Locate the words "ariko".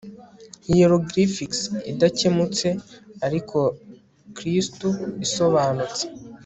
3.25-3.57